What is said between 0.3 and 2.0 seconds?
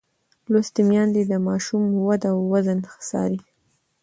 لوستې میندې د ماشوم